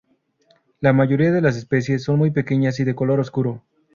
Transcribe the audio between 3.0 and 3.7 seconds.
oscuro.